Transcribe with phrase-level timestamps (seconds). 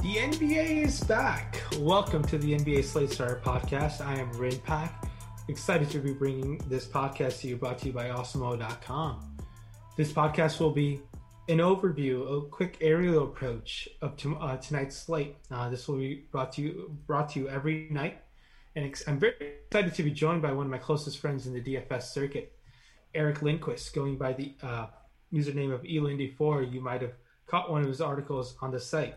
[0.00, 1.60] The NBA is back.
[1.78, 4.00] Welcome to the NBA Slate Star podcast.
[4.00, 4.92] I am Rayen Patnaik.
[5.48, 9.36] Excited to be bringing this podcast to you, brought to you by Awesemo.com.
[9.96, 11.00] This podcast will be
[11.48, 15.34] an overview, a quick aerial approach of to, uh, tonight's slate.
[15.50, 18.22] Uh, this will be brought to you brought to you every night,
[18.76, 19.34] and ex- I'm very
[19.66, 22.52] excited to be joined by one of my closest friends in the DFS circuit,
[23.16, 24.86] Eric Lindquist, going by the uh,
[25.32, 26.72] username of elindy4.
[26.72, 27.14] You might have
[27.48, 29.16] caught one of his articles on the site.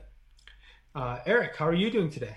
[0.94, 2.36] Uh, Eric, how are you doing today?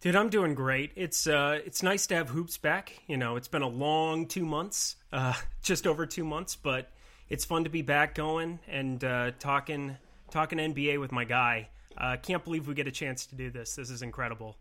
[0.00, 0.92] Dude, I'm doing great.
[0.96, 3.00] It's uh, it's nice to have hoops back.
[3.06, 6.90] You know, it's been a long two months, uh, just over two months, but
[7.28, 9.96] it's fun to be back going and uh, talking
[10.30, 11.68] talking NBA with my guy.
[11.96, 13.74] Uh, can't believe we get a chance to do this.
[13.74, 14.56] This is incredible.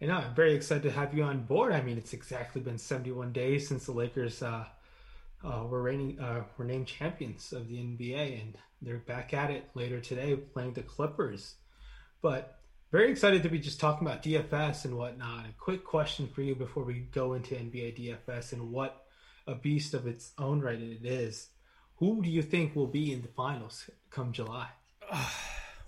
[0.00, 0.16] I know.
[0.16, 1.72] I'm very excited to have you on board.
[1.72, 4.64] I mean, it's exactly been 71 days since the Lakers uh,
[5.44, 9.68] uh, were reigning, uh, were named champions of the NBA, and they're back at it
[9.74, 11.54] later today, playing the Clippers.
[12.20, 12.58] But
[12.90, 15.46] very excited to be just talking about DFS and whatnot.
[15.46, 17.98] A quick question for you before we go into NBA
[18.28, 19.04] DFS and what
[19.46, 21.48] a beast of its own right it is.
[21.96, 24.68] Who do you think will be in the finals come July?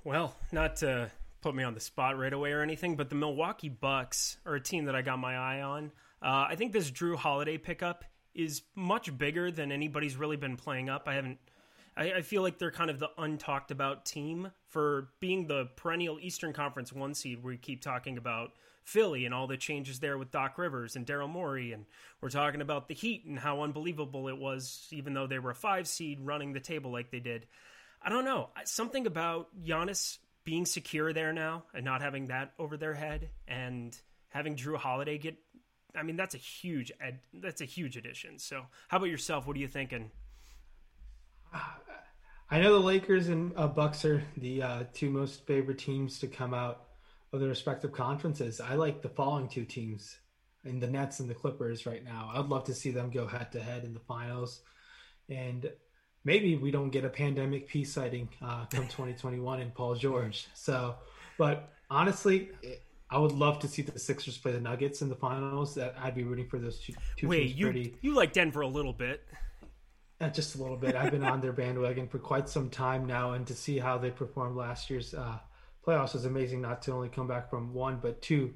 [0.02, 1.10] Well, not to
[1.42, 4.60] put me on the spot right away or anything, but the Milwaukee Bucks are a
[4.60, 5.92] team that I got my eye on.
[6.22, 8.04] Uh, I think this Jrue Holiday pickup
[8.34, 11.04] is much bigger than anybody's really been playing up.
[11.06, 11.38] I haven't.
[12.00, 16.18] I, I feel like they're kind of the untalked about team for being the perennial
[16.18, 17.44] Eastern Conference one seed.
[17.44, 18.52] We keep talking about
[18.84, 21.84] Philly and all the changes there with Doc Rivers and Daryl Morey, and
[22.22, 25.54] we're talking about the Heat and how unbelievable it was, even though they were a
[25.54, 27.46] five seed running the table like they did.
[28.02, 28.48] I don't know.
[28.64, 33.94] Something about Giannis being secure there now and not having that over their head and
[34.30, 35.36] having Jrue Holiday get
[35.94, 36.92] I mean that's a huge
[37.34, 38.38] that's a huge addition.
[38.38, 39.46] So, how about yourself?
[39.46, 40.10] What are you thinking?
[41.52, 46.26] I know the Lakers and uh, Bucks are the uh, two most favorite teams to
[46.26, 46.86] come out
[47.32, 48.60] of their respective conferences.
[48.60, 50.16] I like the following two teams
[50.64, 52.30] in the Nets and the Clippers right now.
[52.34, 54.62] I'd love to see them go head to head in the finals,
[55.28, 55.70] and
[56.24, 60.48] maybe we don't get a pandemic peace sighting uh, come 2021 in Paul George.
[60.54, 60.96] So,
[61.38, 62.50] but honestly.
[63.12, 65.74] I would love to see the Sixers play the Nuggets in the finals.
[65.74, 67.96] That I'd be rooting for those two, two Wait, teams you pretty.
[68.02, 69.24] you like Denver a little bit?
[70.20, 70.94] Uh, just a little bit.
[70.94, 74.10] I've been on their bandwagon for quite some time now, and to see how they
[74.10, 75.38] performed last year's uh,
[75.86, 76.60] playoffs was amazing.
[76.60, 78.52] Not to only come back from one, but two,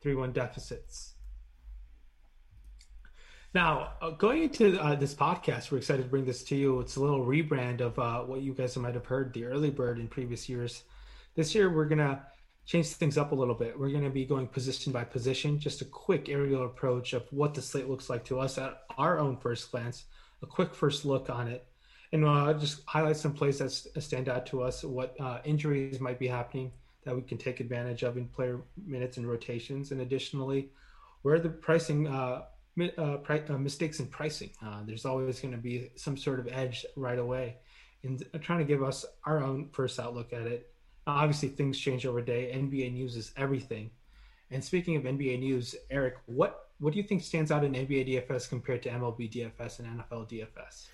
[0.00, 1.14] three-one deficits.
[3.52, 6.78] Now, uh, going into uh, this podcast, we're excited to bring this to you.
[6.80, 9.98] It's a little rebrand of uh, what you guys might have heard, the early bird
[9.98, 10.84] in previous years.
[11.34, 12.22] This year, we're gonna
[12.68, 13.76] change things up a little bit.
[13.76, 17.54] We're going to be going position by position, just a quick aerial approach of what
[17.54, 20.04] the slate looks like to us at our own first glance,
[20.42, 21.66] a quick first look on it,
[22.12, 23.70] and uh, just highlight some plays that
[24.02, 26.72] stand out to us, what uh, injuries might be happening
[27.04, 30.70] that we can take advantage of in player minutes and rotations, and additionally,
[31.22, 32.42] where the pricing uh,
[32.98, 34.50] uh, pri- uh, mistakes in pricing.
[34.64, 37.56] Uh, there's always going to be some sort of edge right away,
[38.02, 40.72] and trying to give us our own first outlook at it
[41.08, 42.52] obviously things change over day.
[42.54, 43.90] NBA news is everything.
[44.50, 48.08] And speaking of NBA news, Eric, what what do you think stands out in NBA
[48.08, 50.86] DFS compared to MLB DFS and NFL DFS?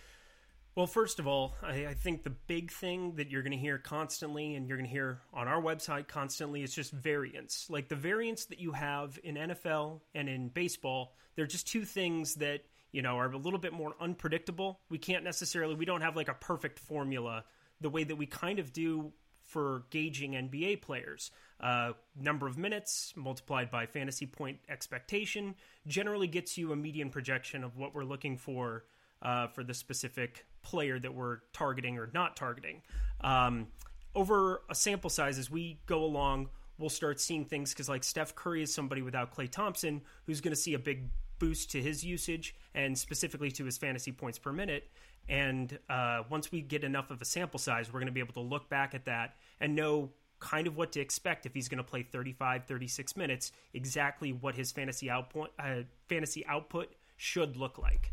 [0.75, 3.78] Well, first of all, I, I think the big thing that you're going to hear
[3.78, 7.66] constantly, and you're going to hear on our website constantly, is just variance.
[7.70, 12.34] Like the variance that you have in NFL and in baseball, they're just two things
[12.36, 12.62] that
[12.94, 14.78] you know, are a little bit more unpredictable.
[14.88, 17.44] We can't necessarily, we don't have like a perfect formula
[17.81, 19.12] the way that we kind of do
[19.55, 21.31] for gauging NBA players.
[21.61, 25.55] Uh, number of minutes multiplied by fantasy point expectation
[25.87, 28.83] generally gets you a median projection of what we're looking for
[29.23, 32.83] uh, for the specific player that we're targeting or not targeting.
[33.21, 33.69] Um,
[34.17, 38.35] over a sample size, as we go along, we'll start seeing things because, like, Steph
[38.35, 42.05] Curry is somebody without Klay Thompson who's going to see a big boost to his
[42.05, 44.91] usage and specifically to his fantasy points per minute.
[45.29, 48.35] And uh, once we get enough of a sample size, we're going to be able
[48.35, 51.79] to look back at that and know kind of what to expect if he's going
[51.79, 57.79] to play 35, 36 minutes, exactly what his fantasy output, uh, fantasy output should look
[57.79, 58.12] like.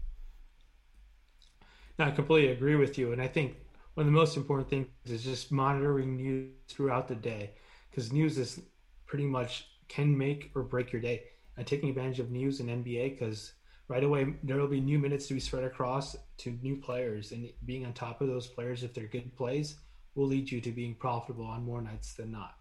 [1.99, 3.11] No, I completely agree with you.
[3.11, 3.57] And I think
[3.95, 7.51] one of the most important things is just monitoring news throughout the day
[7.89, 8.61] because news is
[9.05, 11.23] pretty much can make or break your day.
[11.57, 13.51] And taking advantage of news in NBA because
[13.91, 17.49] right away there will be new minutes to be spread across to new players and
[17.65, 19.75] being on top of those players if they're good plays
[20.15, 22.55] will lead you to being profitable on more nights than not.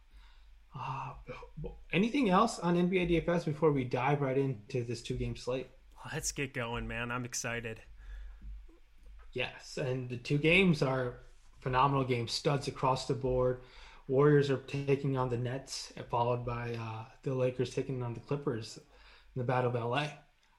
[0.76, 1.12] Uh,
[1.92, 5.68] anything else on NBA DFS before we dive right into this two game slate?
[6.12, 7.12] Let's get going, man.
[7.12, 7.80] I'm excited.
[9.32, 11.20] Yes, and the two games are
[11.60, 13.60] phenomenal games, studs across the board.
[14.08, 18.78] Warriors are taking on the Nets, followed by uh, the Lakers taking on the Clippers
[18.78, 20.08] in the Battle of LA.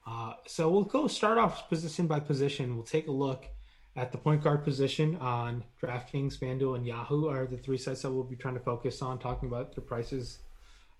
[0.06, 2.74] Uh, so we'll go start off position by position.
[2.74, 3.46] We'll take a look
[3.94, 8.10] at the point guard position on DraftKings, FanDuel, and Yahoo are the three sites that
[8.10, 10.38] we'll be trying to focus on, talking about the prices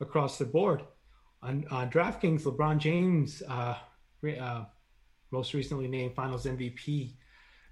[0.00, 0.82] across the board.
[1.42, 3.76] On, DraftKings, LeBron James, uh,
[4.40, 4.64] uh,
[5.30, 7.14] most recently named Finals MVP,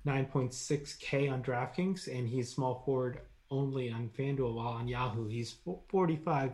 [0.06, 5.56] 9.6K on DraftKings, and he's small forward only on FanDuel, while on Yahoo, he's
[5.88, 6.52] 45,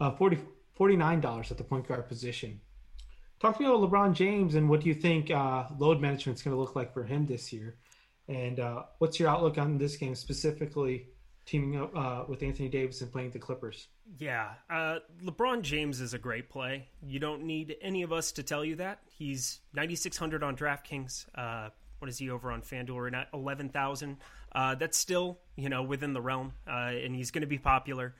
[0.00, 0.38] uh, 40,
[0.78, 2.60] $49 at the point guard position.
[3.40, 6.42] Talk to me about LeBron James and what do you think uh, load management is
[6.42, 7.76] going to look like for him this year?
[8.26, 11.06] And uh, what's your outlook on this game specifically,
[11.46, 13.86] teaming up uh, with Anthony Davis and playing the Clippers?
[14.18, 16.88] Yeah, uh, LeBron James is a great play.
[17.00, 18.98] You don't need any of us to tell you that.
[19.06, 21.26] He's 9,600 on DraftKings.
[21.32, 21.70] Uh,
[22.00, 23.14] what is he over on FanDuel?
[23.14, 24.16] At 11,000.
[24.50, 28.16] Uh, that's still, you know, within the realm, and he's going to be popular.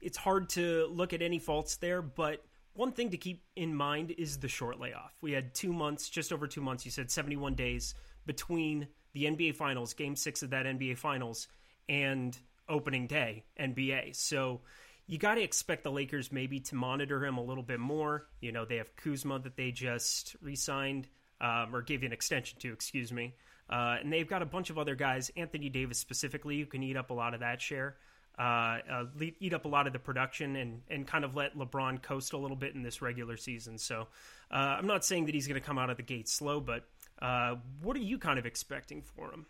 [0.00, 2.42] it's hard to look at any faults there, but
[2.74, 5.14] one thing to keep in mind is the short layoff.
[5.20, 7.94] We had two months, just over two months, you said 71 days
[8.26, 11.48] between the NBA Finals, game six of that NBA Finals,
[11.88, 12.38] and
[12.68, 14.14] opening day, NBA.
[14.14, 14.60] So
[15.06, 18.28] you got to expect the Lakers maybe to monitor him a little bit more.
[18.40, 21.08] You know, they have Kuzma that they just re signed
[21.40, 23.34] um, or gave an extension to, excuse me.
[23.68, 26.96] Uh, and they've got a bunch of other guys, Anthony Davis specifically, who can eat
[26.96, 27.96] up a lot of that share
[28.40, 29.04] uh, uh,
[29.38, 32.38] eat up a lot of the production and, and kind of let LeBron coast a
[32.38, 33.76] little bit in this regular season.
[33.76, 34.06] So
[34.50, 36.84] uh, I'm not saying that he's going to come out of the gate slow, but
[37.20, 39.44] uh, what are you kind of expecting for him?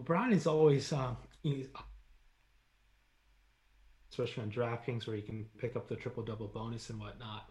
[0.00, 0.92] LeBron is always,
[4.10, 7.50] especially on DraftKings where you can pick up the triple double bonus and whatnot.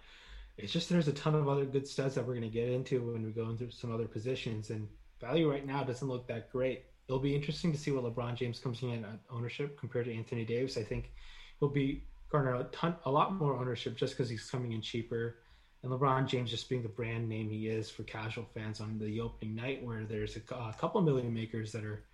[0.58, 3.12] It's just there's a ton of other good studs that we're going to get into
[3.12, 4.88] when we go into some other positions, and
[5.20, 8.58] value right now doesn't look that great it'll be interesting to see what LeBron James
[8.58, 10.78] comes in at ownership compared to Anthony Davis.
[10.78, 11.12] I think
[11.60, 15.40] he'll be garner a ton, a lot more ownership just because he's coming in cheaper.
[15.84, 19.20] And LeBron James just being the brand name he is for casual fans on the
[19.20, 22.06] opening night, where there's a, a couple million makers that are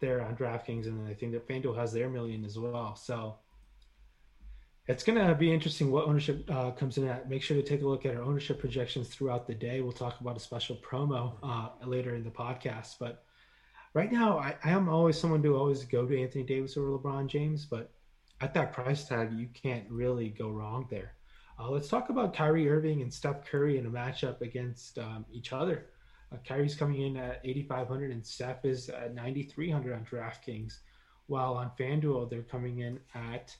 [0.00, 2.94] there on DraftKings, and I think that FanDuel has their million as well.
[2.94, 3.36] So
[4.86, 7.30] it's going to be interesting what ownership uh, comes in at.
[7.30, 9.80] Make sure to take a look at our ownership projections throughout the day.
[9.80, 13.24] We'll talk about a special promo uh, later in the podcast, but
[13.94, 17.26] right now, I, I am always someone to always go to Anthony Davis over LeBron
[17.26, 17.90] James, but
[18.40, 21.14] at that price tag, you can't really go wrong there.
[21.58, 25.52] Uh, let's talk about Kyrie Irving and Steph Curry in a matchup against um, each
[25.52, 25.86] other.
[26.32, 30.78] Uh, Kyrie's coming in at 8,500 and Steph is at 9,300 on DraftKings,
[31.26, 33.54] while on FanDuel they're coming in at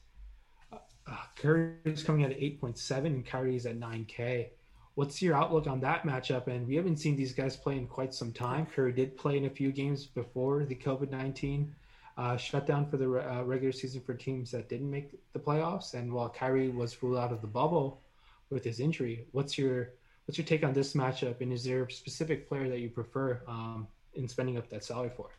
[0.73, 4.49] uh, Curry's coming at 8.7 and Kyrie's at 9K.
[4.95, 6.49] What's your outlook on that matchup?
[6.49, 8.67] And we haven't seen these guys play in quite some time.
[8.67, 11.75] Curry did play in a few games before the COVID 19
[12.19, 15.95] uh, shutdown for the uh, regular season for teams that didn't make the playoffs.
[15.95, 18.03] And while Kyrie was ruled out of the bubble
[18.51, 19.91] with his injury, what's your
[20.27, 21.41] what's your take on this matchup?
[21.41, 25.11] And is there a specific player that you prefer um, in spending up that salary
[25.17, 25.31] for?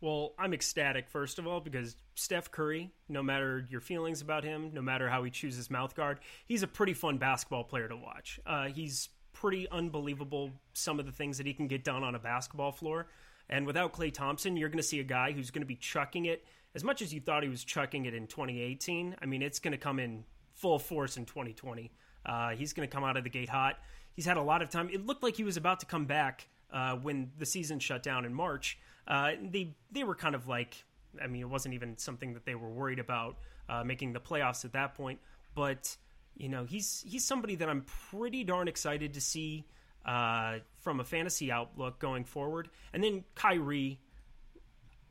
[0.00, 4.70] Well, I'm ecstatic, first of all, because Steph Curry, no matter your feelings about him,
[4.72, 8.40] no matter how he chooses mouth guard, he's a pretty fun basketball player to watch.
[8.46, 12.18] Uh, he's pretty unbelievable, some of the things that he can get done on a
[12.18, 13.08] basketball floor.
[13.50, 16.26] And without Klay Thompson, you're going to see a guy who's going to be chucking
[16.26, 19.16] it as much as you thought he was chucking it in 2018.
[19.20, 21.90] I mean, it's going to come in full force in 2020.
[22.24, 23.78] Uh, he's going to come out of the gate hot.
[24.14, 24.88] He's had a lot of time.
[24.92, 28.24] It looked like he was about to come back uh, when the season shut down
[28.24, 28.78] in March.
[29.06, 30.84] Uh, they they were kind of like,
[31.22, 33.38] I mean, it wasn't even something that they were worried about
[33.68, 35.20] uh, making the playoffs at that point.
[35.54, 35.96] But
[36.36, 39.66] you know, he's he's somebody that I'm pretty darn excited to see
[40.04, 42.70] uh, from a fantasy outlook going forward.
[42.92, 44.00] And then Kyrie,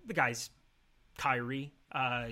[0.05, 0.49] the guy's
[1.17, 1.73] Kyrie.
[1.91, 2.29] Uh,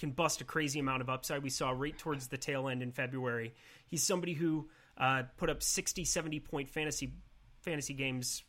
[0.00, 1.42] can bust a crazy amount of upside.
[1.42, 3.52] We saw right towards the tail end in February.
[3.86, 7.12] He's somebody who uh, put up 60, 70 point fantasy
[7.60, 8.42] fantasy games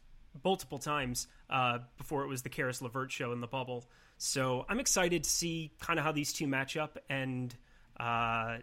[0.44, 3.86] multiple times uh, before it was the Caris LeVert show in the bubble.
[4.18, 7.56] So I'm excited to see kind of how these two match up and
[8.00, 8.58] uh,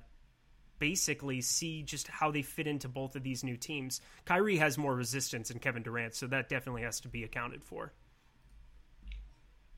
[0.78, 4.00] basically see just how they fit into both of these new teams.
[4.24, 7.92] Kyrie has more resistance than Kevin Durant, so that definitely has to be accounted for.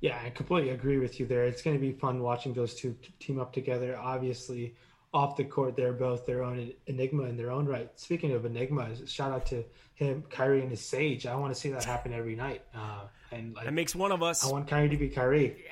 [0.00, 1.44] Yeah, I completely agree with you there.
[1.44, 3.98] It's going to be fun watching those two team up together.
[3.98, 4.74] Obviously,
[5.12, 7.90] off the court, they're both their own enigma in their own right.
[7.98, 9.64] Speaking of enigmas, shout out to
[9.94, 11.26] him, Kyrie, and his Sage.
[11.26, 12.62] I want to see that happen every night.
[12.74, 13.02] Uh,
[13.32, 14.44] and like, that makes one of us.
[14.44, 15.64] I want Kyrie to be Kyrie.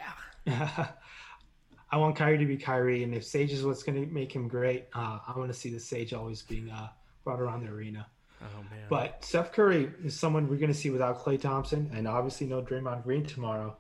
[0.46, 0.88] Yeah.
[1.90, 4.46] I want Kyrie to be Kyrie, and if Sage is what's going to make him
[4.48, 6.88] great, uh, I want to see the Sage always being uh,
[7.24, 8.06] brought around the arena.
[8.42, 8.86] Oh man!
[8.90, 12.60] But Steph Curry is someone we're going to see without Klay Thompson, and obviously no
[12.60, 13.76] Draymond Green tomorrow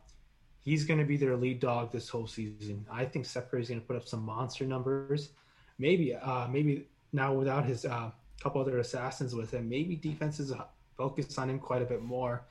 [0.68, 2.84] he's going to be their lead dog this whole season.
[2.92, 5.30] I think Steph is going to put up some monster numbers.
[5.78, 8.10] Maybe, uh, maybe now without his uh,
[8.42, 10.52] couple other assassins with him, maybe defenses
[10.96, 12.44] focus on him quite a bit more.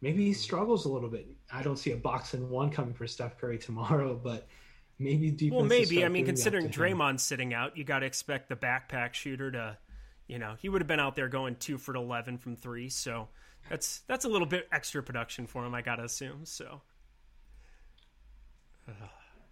[0.00, 1.28] Maybe he struggles a little bit.
[1.52, 4.48] I don't see a box and one coming for Steph Curry tomorrow, but
[4.98, 5.52] maybe defense.
[5.52, 6.04] Well, maybe.
[6.04, 9.78] I mean, considering Draymond's sitting out, you got to expect the backpack shooter to,
[10.26, 12.88] you know, he would have been out there going two for eleven from three.
[12.88, 13.28] So
[13.70, 16.44] that's that's a little bit extra production for him, I got to assume.
[16.44, 16.80] So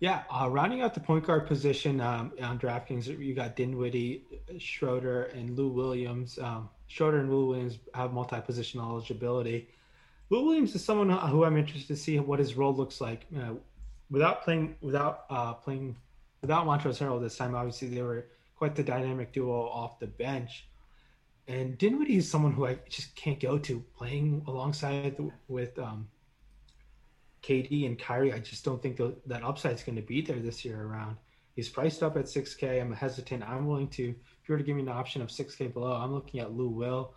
[0.03, 4.25] yeah, uh, rounding out the point guard position um, on DraftKings, you got Dinwiddie,
[4.59, 6.41] Schroeder, and Lou Williams.
[6.41, 9.69] Um, Schroeder and Lou Williams have multi-position eligibility.
[10.29, 13.27] Lou Williams is someone who I'm interested to see what his role looks like.
[13.33, 13.55] Uh,
[14.11, 15.95] without playing, without uh, playing,
[16.41, 20.67] without Montrezl Harrell this time, obviously they were quite the dynamic duo off the bench.
[21.47, 25.17] And Dinwiddie is someone who I just can't go to playing alongside
[25.47, 26.09] with um,
[27.43, 30.65] KD and Kyrie, I just don't think that upside is going to be there this
[30.65, 31.17] year around.
[31.55, 32.81] He's priced up at 6K.
[32.81, 33.43] I'm hesitant.
[33.43, 36.15] I'm willing to, if you were to give me an option of 6K below, I'm
[36.15, 37.15] looking at Lou Will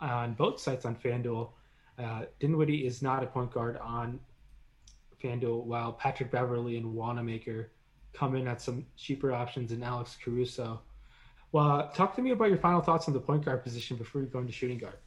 [0.00, 1.50] on both sites on FanDuel.
[1.98, 4.20] Uh, Dinwiddie is not a point guard on
[5.22, 7.70] FanDuel, while Patrick Beverley and Wanamaker
[8.12, 10.80] come in at some cheaper options and Alex Caruso.
[11.52, 14.28] Well, talk to me about your final thoughts on the point guard position before we
[14.28, 14.98] go into shooting guard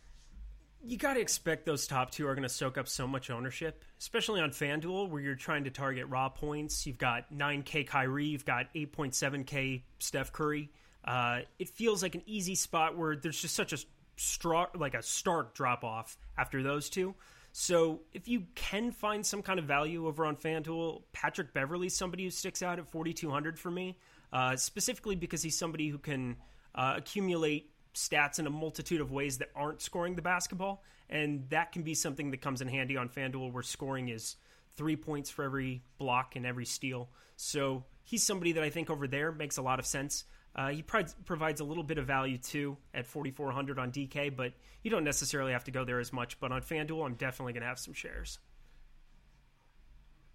[0.84, 3.84] you got to expect those top two are going to soak up so much ownership,
[4.00, 6.86] especially on FanDuel, where you're trying to target raw points.
[6.86, 10.70] You've got 9K Kyrie, you've got 8.7K Steph Curry.
[11.04, 13.78] Uh, it feels like an easy spot where there's just such a
[14.18, 17.16] straw, like a stark drop off after those two.
[17.54, 22.24] So if you can find some kind of value over on FanDuel, Patrick Beverley, somebody
[22.26, 23.98] who sticks out at 4,200 for me,
[24.32, 26.36] uh, specifically because he's somebody who can
[26.76, 30.84] uh, accumulate stats in a multitude of ways that aren't scoring the basketball.
[31.10, 34.36] And that can be something that comes in handy on FanDuel where scoring is
[34.75, 37.10] three points for every block and every steal.
[37.36, 40.25] So he's somebody that I think over there makes a lot of sense.
[40.56, 44.54] Uh, he pro- provides a little bit of value too at 4,400 on DK, but
[44.84, 46.39] you don't necessarily have to go there as much.
[46.39, 48.39] But on FanDuel, I'm definitely going to have some shares.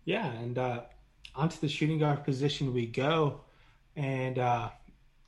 [0.05, 0.83] Yeah, and uh,
[1.35, 3.43] onto the shooting guard position we go.
[3.95, 4.71] And uh,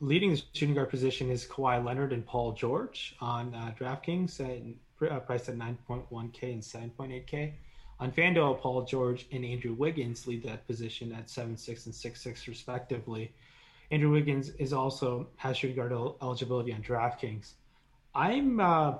[0.04, 5.11] leading the shooting guard position is Kawhi Leonard and Paul George on uh, DraftKings, at,
[5.11, 7.52] uh, priced at 9.1K and 7.8K.
[8.00, 13.32] On FanDuel, Paul George and Andrew Wiggins lead that position at 7.6 and 6.6 respectively.
[13.90, 17.52] Andrew Wiggins is also has shooting guard eligibility on DraftKings.
[18.14, 18.94] I'm uh,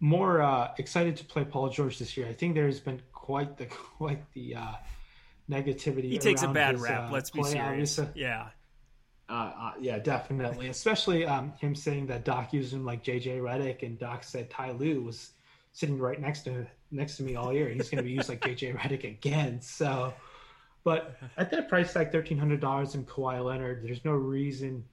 [0.00, 2.26] more uh, excited to play Paul George this year.
[2.26, 3.66] I think there's been quite the
[3.98, 4.72] quite the uh,
[5.50, 6.10] negativity.
[6.10, 7.10] He takes a bad his, rap.
[7.10, 8.00] Uh, let's be serious.
[8.14, 8.48] Yeah,
[9.28, 10.68] uh, uh, yeah, definitely.
[10.70, 14.72] Especially um, him saying that Doc used him like JJ Redick, and Doc said Ty
[14.72, 15.30] Lue was
[15.72, 17.68] sitting right next to next to me all year.
[17.68, 19.60] And he's going to be used like JJ Redick again.
[19.60, 20.14] So,
[20.84, 24.84] but at that price tag, thirteen hundred dollars in Kawhi Leonard, there's no reason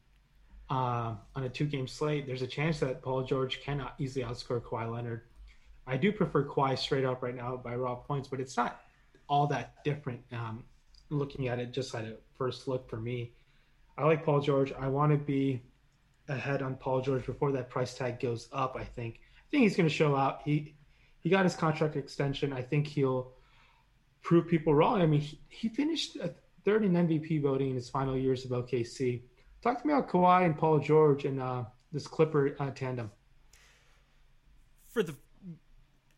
[0.70, 2.25] um, on a two game slate.
[2.25, 5.22] There's a chance that Paul George cannot easily outscore Kawhi Leonard.
[5.86, 8.82] I do prefer Kawhi straight up right now by raw points, but it's not
[9.28, 10.22] all that different.
[10.32, 10.63] Um,
[11.10, 13.34] looking at it just at a first look for me.
[13.98, 14.74] I like Paul George.
[14.74, 15.62] I want to be
[16.28, 18.76] ahead on Paul George before that price tag goes up.
[18.78, 19.20] I think.
[19.38, 20.42] I think he's going to show out.
[20.44, 20.76] He
[21.20, 22.54] he got his contract extension.
[22.54, 23.34] I think he'll
[24.22, 25.02] prove people wrong.
[25.02, 26.18] I mean, he, he finished
[26.66, 29.22] third in MVP voting in his final years of OKC.
[29.62, 33.12] Talk to me about Kawhi and Paul George and uh, this Clipper uh, tandem.
[34.90, 35.16] For the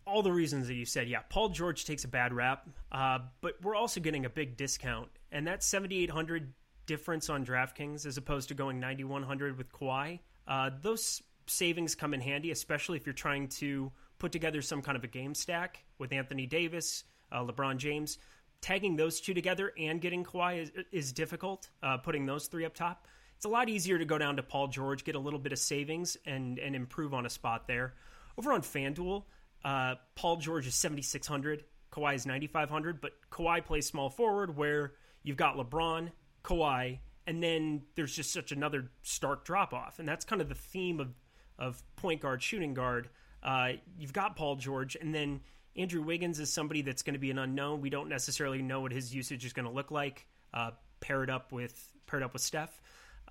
[0.08, 3.56] all the reasons that you said, yeah, Paul George takes a bad rap, uh, but
[3.64, 6.54] we're also getting a big discount, and that 7,800
[6.86, 10.20] difference on DraftKings as opposed to going 9,100 with Kawhi.
[10.48, 14.98] Uh, those savings come in handy, especially if you're trying to put together some kind
[14.98, 18.18] of a game stack with Anthony Davis, uh, LeBron James.
[18.62, 21.70] Tagging those two together and getting Kawhi is, is difficult.
[21.84, 24.68] Uh, putting those three up top, it's a lot easier to go down to Paul
[24.68, 27.94] George, get a little bit of savings, and and improve on a spot there.
[28.38, 29.24] Over on FanDuel,
[29.64, 31.64] uh, Paul George is 7,600.
[31.92, 36.12] Kawhi is 9,500, but Kawhi plays small forward where you've got LeBron,
[36.46, 40.00] Kawhi, and then there's just such another stark drop off.
[40.00, 41.10] And that's kind of the theme of,
[41.58, 43.10] of point guard, shooting guard.
[43.42, 45.42] Uh, you've got Paul George, and then
[45.76, 47.82] Andrew Wiggins is somebody that's going to be an unknown.
[47.82, 50.26] We don't necessarily know what his usage is going to look like.
[50.54, 50.72] Uh,
[51.02, 52.82] paired up with paired up with Steph,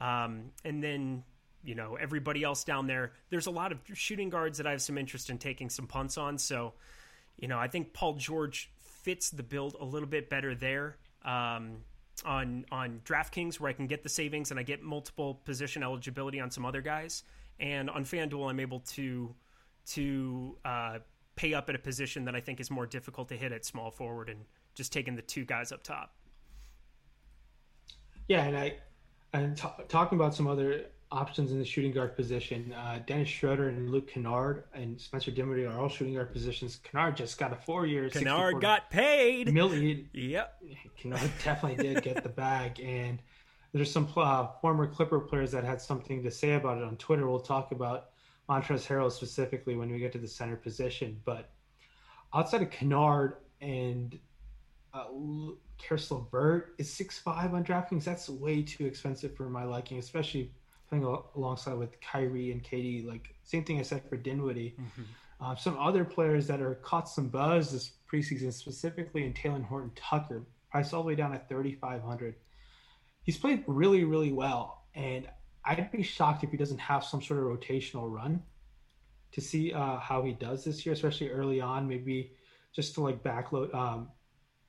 [0.01, 1.25] um, and then
[1.65, 3.13] you know everybody else down there.
[3.31, 6.19] There's a lot of shooting guards that I have some interest in taking some punts
[6.19, 6.37] on.
[6.37, 6.75] So,
[7.39, 10.97] you know, I think Paul George fits the build a little bit better there.
[11.25, 11.79] Um,
[12.25, 16.41] on on DraftKings where I can get the savings and I get multiple position eligibility
[16.41, 17.25] on some other guys,
[17.61, 19.35] and on FanDuel I'm able to
[19.87, 20.99] to uh,
[21.37, 23.91] pay up at a position that I think is more difficult to hit at small
[23.91, 24.41] forward and
[24.75, 26.15] just taking the two guys up top.
[28.29, 28.77] Yeah, and I
[29.33, 33.69] and t- talking about some other options in the shooting guard position, uh, Dennis Schroeder
[33.69, 36.81] and Luke Kennard and Spencer Dinwiddie are all shooting guard positions.
[36.83, 38.09] Kennard just got a four-year.
[38.11, 39.53] Kennard got paid.
[39.53, 40.09] Million.
[40.13, 40.63] Yep.
[40.97, 43.19] Kennard definitely did get the bag, and
[43.73, 47.29] there's some uh, former Clipper players that had something to say about it on Twitter.
[47.29, 48.11] We'll talk about
[48.49, 51.51] Montrezl Harrell specifically when we get to the center position, but
[52.35, 54.19] outside of Kennard and
[54.93, 55.05] uh,
[55.79, 58.05] Caris LeVert is six five on DraftKings.
[58.05, 60.53] That's way too expensive for my liking, especially
[60.89, 63.07] playing alongside with Kyrie and KD.
[63.07, 64.77] Like same thing I said for Dinwiddie.
[64.81, 65.03] Mm-hmm.
[65.41, 69.91] Uh, some other players that are caught some buzz this preseason, specifically in Talen Horton
[69.97, 72.37] Tucker, priced all the way down at thirty five hundred.
[73.23, 75.29] He's played really, really well, and
[75.65, 78.43] I'd be shocked if he doesn't have some sort of rotational run
[79.33, 81.89] to see uh, how he does this year, especially early on.
[81.89, 82.33] Maybe
[82.73, 84.09] just to like backload, um,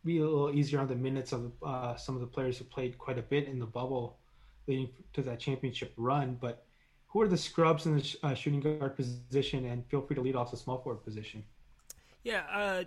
[0.03, 2.97] be a little easier on the minutes of uh, some of the players who played
[2.97, 4.19] quite a bit in the bubble
[4.67, 6.37] leading to that championship run.
[6.39, 6.65] But
[7.07, 9.65] who are the scrubs in the uh, shooting guard position?
[9.65, 11.43] And feel free to lead off the small forward position.
[12.23, 12.83] Yeah, uh,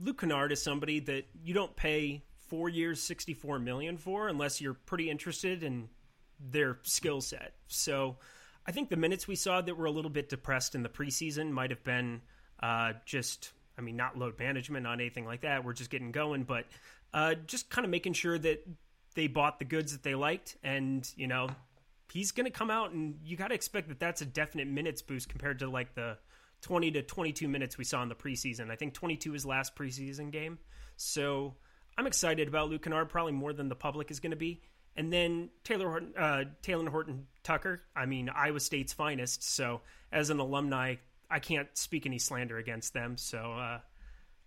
[0.00, 4.74] Luke Kennard is somebody that you don't pay four years, sixty-four million for, unless you're
[4.74, 5.88] pretty interested in
[6.38, 7.54] their skill set.
[7.68, 8.16] So,
[8.66, 11.50] I think the minutes we saw that were a little bit depressed in the preseason
[11.50, 12.20] might have been
[12.60, 15.64] uh, just I mean, not load management, not anything like that.
[15.64, 16.66] We're just getting going, but
[17.12, 18.66] uh, just kind of making sure that
[19.14, 21.48] they bought the goods that they liked, and you know,
[22.12, 25.02] he's going to come out, and you got to expect that that's a definite minutes
[25.02, 26.18] boost compared to like the
[26.62, 28.70] 20 to 22 minutes we saw in the preseason.
[28.70, 30.58] I think 22 is last preseason game,
[30.96, 31.54] so
[31.96, 34.62] I'm excited about Luke Kennard probably more than the public is going to be.
[34.96, 37.82] And then Taylor Horton, uh, Talen Horton Tucker.
[37.96, 39.42] I mean, Iowa State's finest.
[39.42, 39.80] So
[40.12, 40.96] as an alumni,
[41.28, 43.78] I can't speak any slander against them, so uh,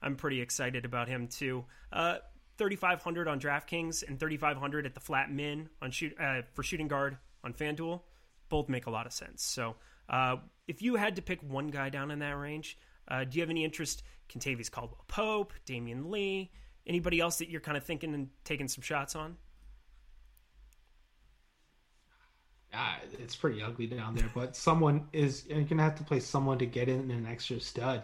[0.01, 1.65] I'm pretty excited about him too.
[1.91, 2.17] Uh,
[2.57, 7.17] 3,500 on DraftKings and 3,500 at the flat min on shoot uh, for shooting guard
[7.43, 8.01] on FanDuel,
[8.49, 9.43] both make a lot of sense.
[9.43, 9.75] So
[10.09, 13.41] uh, if you had to pick one guy down in that range, uh, do you
[13.41, 14.03] have any interest?
[14.29, 16.51] Kentavious Caldwell Pope, Damion Lee,
[16.85, 19.37] anybody else that you're kind of thinking and taking some shots on?
[22.73, 24.29] uh, it's pretty ugly down there.
[24.33, 28.03] But someone is you're gonna have to play someone to get in an extra stud.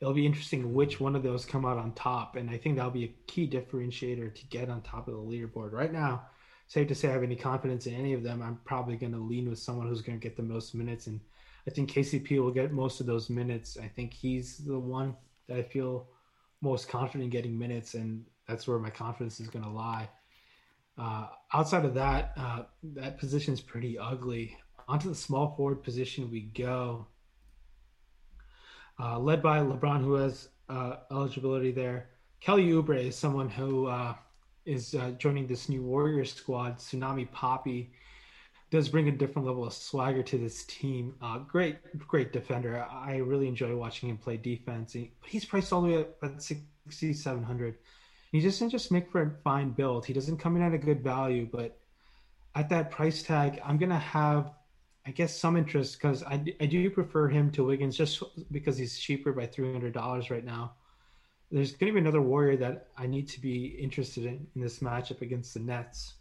[0.00, 2.90] It'll be interesting which one of those come out on top, and I think that'll
[2.90, 5.72] be a key differentiator to get on top of the leaderboard.
[5.72, 6.26] Right now,
[6.68, 8.40] safe to say I have any confidence in any of them.
[8.40, 11.20] I'm probably going to lean with someone who's going to get the most minutes, and
[11.66, 13.76] I think KCP will get most of those minutes.
[13.76, 15.16] I think he's the one
[15.48, 16.08] that I feel
[16.60, 20.08] most confident in getting minutes, and that's where my confidence is going to lie.
[20.96, 24.56] Uh, outside of that, uh, that position is pretty ugly.
[24.88, 27.06] Onto the small forward position we go.
[29.00, 32.08] Uh, led by LeBron, who has uh, eligibility there.
[32.40, 34.14] Kelly Oubre is someone who uh,
[34.66, 36.78] is uh, joining this new Warriors squad.
[36.78, 37.88] Tsunami Papi
[38.70, 41.14] does bring a different level of swagger to this team.
[41.46, 42.84] great, great defender.
[42.90, 44.94] I really enjoy watching him play defense.
[45.24, 47.76] He's priced all the way up at 6,700.
[48.32, 50.04] He doesn't just make for a fine build.
[50.04, 51.78] He doesn't come in at a good value, but
[52.54, 54.50] at that price tag, I'm gonna have,
[55.08, 58.98] I guess, some interest because I, I do prefer him to Wiggins just because he's
[58.98, 60.74] cheaper by three hundred dollars right now.
[61.50, 65.22] There's gonna be another Warrior that I need to be interested in in this matchup
[65.22, 66.16] against the Nets,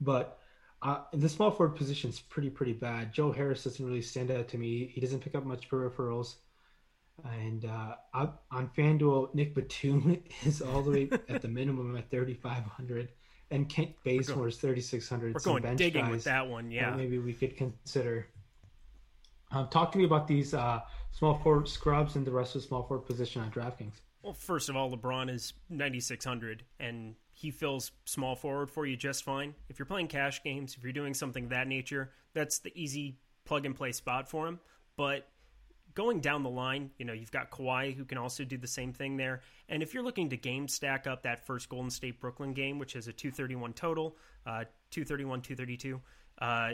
[0.00, 0.38] but
[0.80, 3.12] uh, the small forward position is pretty pretty bad.
[3.12, 4.90] Joe Harris doesn't really stand out to me.
[4.94, 6.36] He doesn't pick up much peripherals.
[7.24, 13.08] And uh, on FanDuel, Nick Batum is all the way at the minimum at 3,500,
[13.50, 15.34] and Kent Bazemore is 3,600.
[15.34, 16.94] We're going digging guys, with that one, yeah.
[16.94, 18.26] maybe we could consider.
[19.52, 20.80] Um, talk to me about these uh,
[21.12, 24.00] small forward scrubs and the rest of the small forward position on DraftKings.
[24.22, 29.22] Well, first of all, LeBron is 9,600, and he fills small forward for you just
[29.22, 29.54] fine.
[29.68, 33.64] If you're playing cash games, if you're doing something that nature, that's the easy plug
[33.64, 34.58] and play spot for him.
[34.96, 35.28] But
[35.96, 38.92] going down the line, you know, you've got Kawhi who can also do the same
[38.92, 39.40] thing there.
[39.68, 42.94] And if you're looking to game stack up that first Golden State Brooklyn game, which
[42.94, 46.00] is a 231 total, uh, 231, 232,
[46.38, 46.72] uh,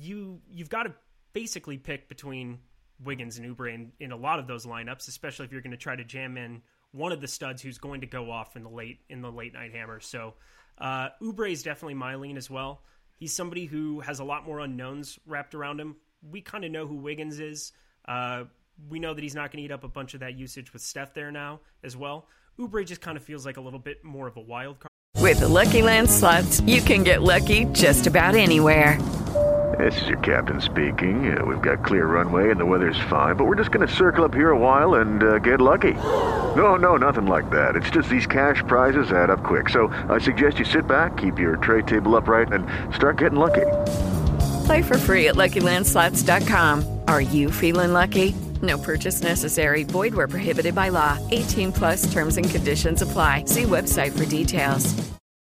[0.00, 0.94] you you've got to
[1.34, 2.58] basically pick between
[3.04, 5.76] Wiggins and Oubre in, in a lot of those lineups, especially if you're going to
[5.76, 8.70] try to jam in one of the studs who's going to go off in the
[8.70, 10.00] late in the late night hammer.
[10.00, 10.34] So
[10.78, 12.82] uh, Oubre is definitely my lean as well.
[13.18, 15.96] He's somebody who has a lot more unknowns wrapped around him.
[16.30, 17.72] We kind of know who Wiggins is.
[18.06, 18.44] Uh,
[18.90, 20.82] we know that he's not going to eat up a bunch of that usage with
[20.82, 22.26] Steph there now as well.
[22.58, 24.90] Oubre just kind of feels like a little bit more of a wild card.
[25.20, 29.00] With the Lucky Land slots, you can get lucky just about anywhere.
[29.78, 31.36] This is your captain speaking.
[31.36, 34.24] Uh, we've got clear runway and the weather's fine, but we're just going to circle
[34.24, 35.94] up here a while and uh, get lucky.
[35.94, 37.74] No, no, nothing like that.
[37.74, 39.68] It's just these cash prizes add up quick.
[39.68, 43.66] So I suggest you sit back, keep your tray table upright, and start getting lucky.
[44.66, 46.93] Play for free at LuckyLandSlots.com.
[47.06, 48.34] Are you feeling lucky?
[48.62, 49.82] No purchase necessary.
[49.84, 51.18] Void where prohibited by law.
[51.30, 53.44] 18 plus terms and conditions apply.
[53.46, 54.94] See website for details.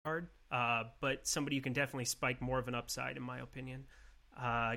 [0.04, 3.86] Hard, uh, but somebody you can definitely spike more of an upside, in my opinion.
[4.40, 4.76] Uh,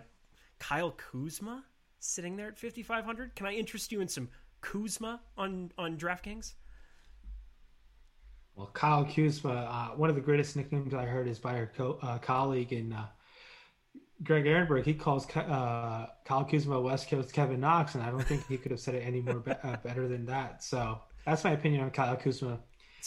[0.59, 1.63] Kyle Kuzma
[1.99, 3.35] sitting there at 5,500.
[3.35, 4.29] Can I interest you in some
[4.61, 6.53] Kuzma on, on DraftKings?
[8.55, 11.99] Well, Kyle Kuzma, uh, one of the greatest nicknames I heard is by our co-
[12.01, 13.05] uh, colleague in uh,
[14.23, 14.85] Greg Ehrenberg.
[14.85, 18.71] He calls uh, Kyle Kuzma West Coast Kevin Knox, and I don't think he could
[18.71, 20.63] have said it any more be- uh, better than that.
[20.63, 22.59] So that's my opinion on Kyle Kuzma.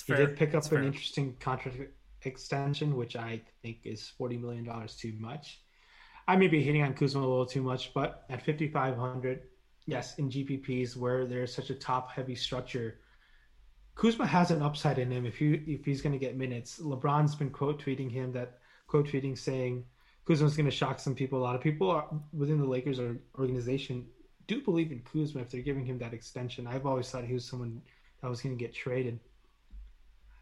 [0.07, 1.79] He did pick up an interesting contract
[2.23, 5.61] extension, which I think is $40 million too much.
[6.27, 9.43] I may be hitting on Kuzma a little too much, but at 5,500,
[9.87, 12.99] yes, in GPPs where there's such a top heavy structure,
[13.95, 16.81] Kuzma has an upside in him if you if he's going to get minutes.
[16.81, 19.85] LeBron's been quote tweeting him that quote tweeting saying
[20.27, 21.39] Kuzma's going to shock some people.
[21.39, 22.99] A lot of people are, within the Lakers
[23.39, 24.07] organization
[24.47, 26.67] do believe in Kuzma if they're giving him that extension.
[26.67, 27.81] I've always thought he was someone
[28.23, 29.21] that was going to get traded.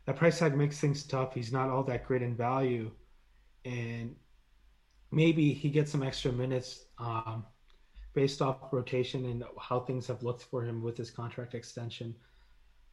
[0.07, 1.35] That price tag makes things tough.
[1.35, 2.91] He's not all that great in value,
[3.65, 4.17] and
[5.13, 7.45] maybe he gets some extra minutes um,
[8.13, 12.15] based off rotation and how things have looked for him with his contract extension.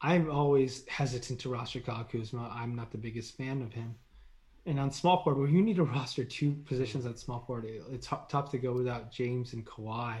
[0.00, 2.50] I'm always hesitant to roster Kyle Kuzma.
[2.54, 3.96] I'm not the biggest fan of him.
[4.66, 8.06] And on small forward, where you need to roster two positions at small forward, it's
[8.06, 10.18] tough to go without James and Kawhi.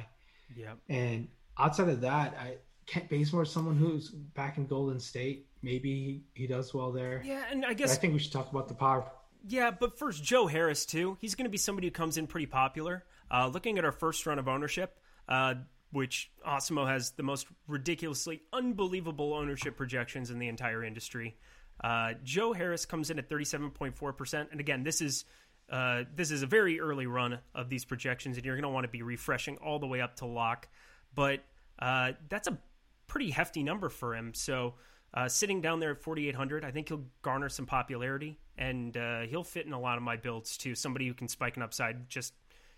[0.56, 0.72] Yeah.
[0.88, 5.46] And outside of that, I Kent Bazemore is someone who's back in Golden State.
[5.62, 7.22] Maybe he, he does well there.
[7.24, 9.04] Yeah, and I guess but I think we should talk about the power
[9.48, 11.16] yeah, but first, Joe Harris, too.
[11.20, 13.04] He's going to be somebody who comes in pretty popular.
[13.30, 14.98] Uh, looking at our first run of ownership,
[15.28, 15.54] uh,
[15.92, 21.36] which Awesemo has the most ridiculously unbelievable ownership projections in the entire industry.
[21.82, 24.50] Uh, Joe Harris comes in at 37.4%.
[24.50, 25.24] And again, this is.
[25.68, 28.82] Uh, this is a very early run of these projections, and you're going to want
[28.82, 30.66] to be refreshing all the way up to lock.
[31.14, 31.44] But
[31.78, 32.58] uh, that's a
[33.06, 34.34] pretty hefty number for him.
[34.34, 34.74] So
[35.12, 39.44] uh, sitting down there at 4,800, I think he'll garner some popularity, and uh, he'll
[39.44, 40.74] fit in a lot of my builds too.
[40.74, 42.34] Somebody who can spike an upside, just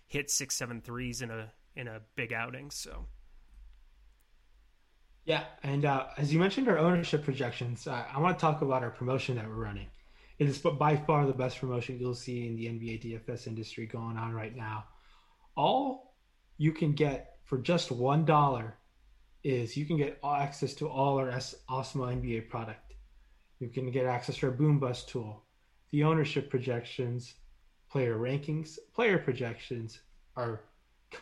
[0.07, 2.71] hit six, seven threes in a in a big outing.
[2.71, 3.05] So,
[5.25, 7.87] yeah, and uh, as you mentioned, our ownership projections.
[7.87, 9.87] I want to talk about our promotion that we're running.
[10.39, 14.17] It is by far the best promotion you'll see in the NBA DFS industry going
[14.17, 14.85] on right now.
[15.55, 16.15] All
[16.57, 18.75] you can get for just one dollar
[19.43, 22.95] is you can get access to all our Awesemo NBA product.
[23.59, 25.43] You can get access to our Boom Bust tool,
[25.91, 27.35] the ownership projections,
[27.89, 29.99] player rankings, player projections,
[30.35, 30.61] our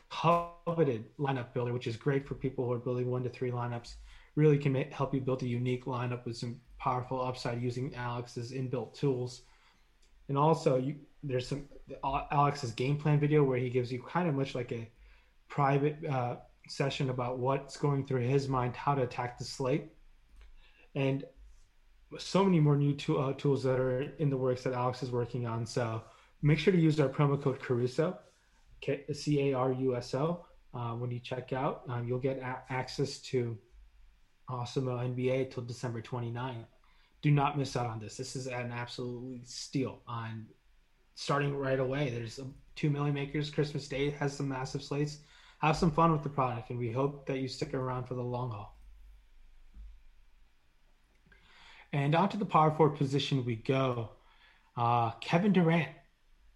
[0.09, 3.95] coveted lineup builder, which is great for people who are building one to three lineups.
[4.35, 8.51] Really can make, help you build a unique lineup with some powerful upside using Alex's
[8.51, 9.41] inbuilt tools.
[10.29, 11.67] And also, you, there's some
[12.03, 14.89] Alex's game plan video where he gives you kind of much like a
[15.49, 19.91] private uh, session about what's going through his mind, how to attack the slate,
[20.95, 21.25] and
[22.17, 25.45] so many more new uh, tools that are in the works that Alex is working
[25.45, 25.65] on.
[25.65, 26.03] So
[26.41, 28.17] make sure to use our promo code Caruso,
[29.13, 31.83] C A R U S O, uh, when you check out.
[31.87, 33.57] Um, you'll get a- access to
[34.49, 36.65] Awesemo NBA till December 29.
[37.21, 38.17] Do not miss out on this.
[38.17, 40.47] This is an absolutely steal on
[41.15, 42.09] starting right away.
[42.09, 42.39] There's
[42.75, 43.51] two milli makers.
[43.51, 45.19] Christmas Day has some massive slates.
[45.59, 48.23] Have some fun with the product, and we hope that you stick around for the
[48.23, 48.75] long haul.
[51.93, 54.09] And onto the power forward position we go.
[54.75, 55.89] Uh, Kevin Durant,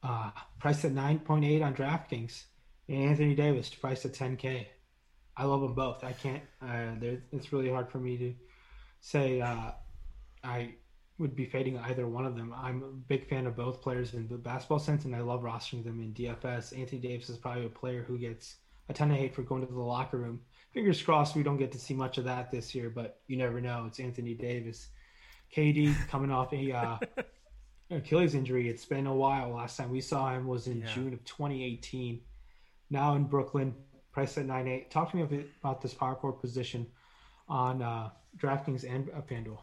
[0.06, 2.44] uh, priced at 9.8 on DraftKings,
[2.88, 4.68] and Anthony Davis, priced at 10K.
[5.36, 6.04] I love them both.
[6.04, 6.44] I can't.
[6.62, 8.34] Uh, it's really hard for me to
[9.02, 9.72] say uh,
[10.44, 10.76] I
[11.18, 12.54] would be fading either one of them.
[12.56, 15.84] I'm a big fan of both players in the basketball sense, and I love rostering
[15.84, 16.78] them in DFS.
[16.78, 18.58] Anthony Davis is probably a player who gets
[18.90, 20.42] a ton of hate for going to the locker room.
[20.74, 23.60] Fingers crossed we don't get to see much of that this year, but you never
[23.60, 23.86] know.
[23.88, 24.90] It's Anthony Davis.
[25.56, 26.98] KD coming off a uh,
[27.92, 28.70] Achilles injury.
[28.70, 29.52] It's been a while.
[29.52, 30.94] Last time we saw him was in yeah.
[30.94, 32.22] June of 2018.
[32.90, 33.76] Now in Brooklyn,
[34.12, 34.90] priced at nine eight.
[34.90, 36.88] Talk to me a bit about this power forward position
[37.48, 39.60] on uh, DraftKings and uh, FanDuel.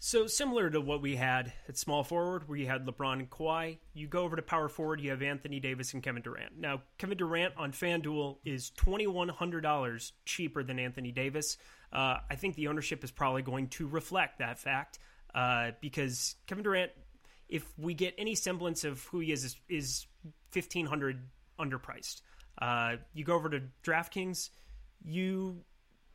[0.00, 3.78] So similar to what we had at small forward, where you had LeBron and Kawhi,
[3.94, 6.56] you go over to power forward, you have Anthony Davis and Kevin Durant.
[6.56, 11.56] Now, Kevin Durant on FanDuel is twenty one hundred dollars cheaper than Anthony Davis.
[11.92, 15.00] Uh, I think the ownership is probably going to reflect that fact
[15.34, 16.92] uh, because Kevin Durant,
[17.48, 20.06] if we get any semblance of who he is, is, is
[20.50, 21.20] fifteen hundred
[21.58, 22.22] underpriced.
[22.60, 24.50] Uh, you go over to DraftKings,
[25.04, 25.62] you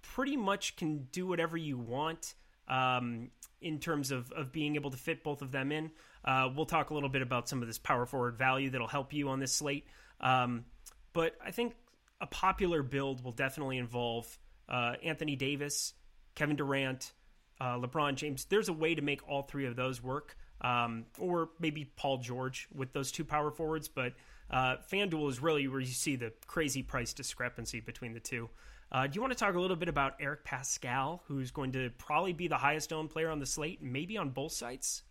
[0.02, 2.36] pretty much can do whatever you want.
[2.66, 5.92] Um, in terms of, of being able to fit both of them in.
[6.24, 9.14] Uh, we'll talk a little bit about some of this power forward value that'll help
[9.14, 9.86] you on this slate.
[10.20, 10.66] Um,
[11.12, 11.76] but I think
[12.22, 15.94] a popular build will definitely involve uh, Anthony Davis,
[16.36, 17.12] Kevin Durant,
[17.60, 18.46] uh, LeBron James.
[18.46, 22.68] There's a way to make all three of those work, um, or maybe Paul George
[22.74, 23.88] with those two power forwards.
[23.88, 24.14] But
[24.50, 28.50] uh, FanDuel is really where you see the crazy price discrepancy between the two.
[28.92, 31.90] Uh, do you want to talk a little bit about Eric Paschall, who's going to
[31.98, 35.02] probably be the highest owned player on the slate, maybe on both sites?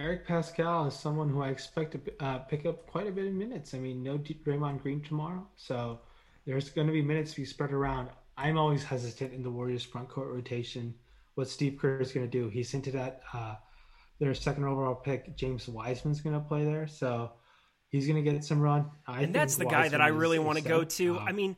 [0.00, 3.32] Eric Paschall is someone who I expect to uh, pick up quite a bit of
[3.32, 3.74] minutes.
[3.74, 6.00] I mean, no Draymond Green tomorrow, so
[6.46, 8.08] there's going to be minutes to be spread around.
[8.36, 10.94] I'm always hesitant in the Warriors front court rotation.
[11.38, 12.48] What Steve Kerr is going to do?
[12.48, 13.54] He's hinted at uh,
[14.18, 16.86] their second overall pick, James Wiseman's going to play there.
[16.88, 17.32] So
[17.88, 18.90] He's going to get some run.
[19.06, 21.18] I and that's the guy that I really want to go to.
[21.18, 21.56] I mean,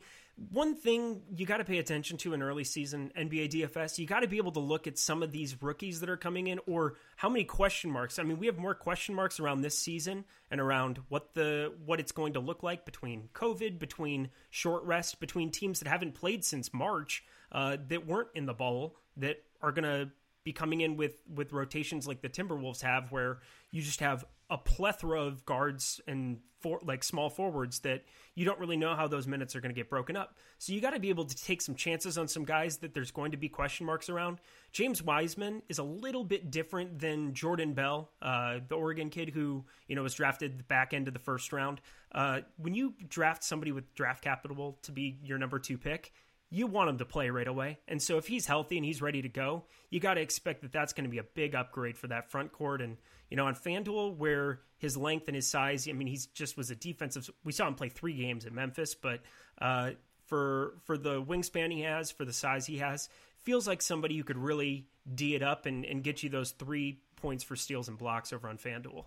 [0.49, 4.21] one thing you got to pay attention to in early season NBA DFS, you got
[4.21, 6.95] to be able to look at some of these rookies that are coming in or
[7.17, 8.17] how many question marks.
[8.17, 11.99] I mean, we have more question marks around this season and around what the what
[11.99, 16.45] it's going to look like between COVID, between short rest, between teams that haven't played
[16.45, 20.11] since March, uh, that weren't in the bubble, that are going to
[20.43, 23.39] be coming in with with rotations like the Timberwolves have, where
[23.71, 28.03] you just have a plethora of guards and for like small forwards that
[28.35, 30.37] you don't really know how those minutes are going to get broken up.
[30.59, 33.11] So you got to be able to take some chances on some guys that there's
[33.11, 34.39] going to be question marks around.
[34.71, 39.63] James Wiseman is a little bit different than Jordan Bell, uh, the Oregon kid who
[39.87, 41.81] you know was drafted the back end of the first round.
[42.11, 46.11] Uh, when you draft somebody with draft capital to be your number two pick,
[46.53, 47.79] you want him to play right away.
[47.87, 50.73] And so if he's healthy and he's ready to go, you got to expect that
[50.73, 52.81] that's going to be a big upgrade for that front court.
[52.81, 52.97] And,
[53.29, 56.69] you know, on FanDuel, where his length and his size, I mean, he's just was
[56.69, 57.29] a defensive.
[57.45, 59.21] We saw him play three games at Memphis, but
[59.61, 59.91] uh,
[60.25, 63.07] for for the wingspan he has, for the size he has,
[63.39, 66.99] feels like somebody who could really D it up and, and get you those three
[67.15, 69.05] points for steals and blocks over on FanDuel.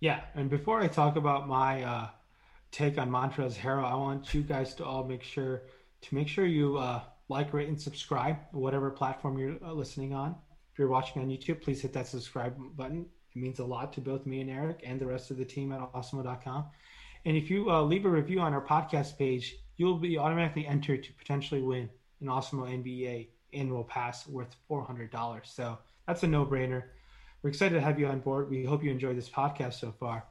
[0.00, 0.22] Yeah.
[0.34, 2.08] And before I talk about my, uh
[2.70, 5.62] take on Montrezl Harrell, I want you guys to all make sure
[6.04, 10.36] to make sure you uh, like, rate, and subscribe whatever platform you're uh, listening on.
[10.72, 13.06] If you're watching on YouTube, please hit that subscribe button.
[13.34, 15.72] It means a lot to both me and Eric and the rest of the team
[15.72, 16.66] at awesemo.com.
[17.24, 21.02] And if you uh, leave a review on our podcast page, you'll be automatically entered
[21.04, 21.88] to potentially win
[22.20, 25.46] an Awesemo NBA annual pass worth $400.
[25.46, 26.84] So that's a no brainer.
[27.42, 28.50] We're excited to have you on board.
[28.50, 30.24] We hope you enjoyed this podcast so far.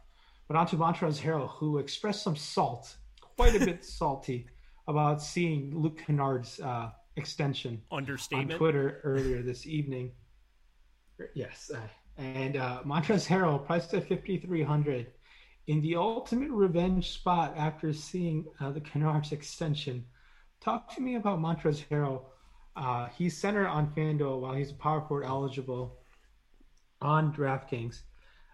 [0.48, 4.48] But on to Montrezl Harrell, who expressed some salt, quite a bit salty,
[4.88, 8.52] about seeing Luke Kennard's uh, extension Understatement.
[8.54, 10.12] on Twitter earlier this evening.
[11.36, 11.80] Yes, uh,
[12.18, 15.08] and uh, Montrezl Harrell priced at fifty three hundred
[15.68, 20.06] in the ultimate revenge spot after seeing uh, the Kennard's extension.
[20.60, 22.22] Talk to me about Montrezl Harrell.
[22.76, 26.00] Uh, he's center on FanDuel while he's power forward eligible
[27.02, 28.02] on DraftKings.